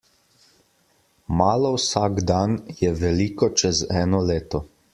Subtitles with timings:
[1.41, 4.67] Malo vsak dan je veliko čez eno leto.